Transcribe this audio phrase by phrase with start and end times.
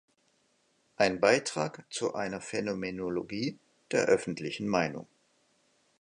[0.95, 3.59] Ein Beitrag zu einer Phänomenologie
[3.91, 5.05] der öffentlichen Meinung.